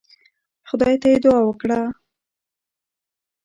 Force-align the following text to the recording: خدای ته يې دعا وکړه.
خدای 0.69 0.95
ته 1.01 1.07
يې 1.11 1.17
دعا 1.23 1.41
وکړه. 1.45 1.79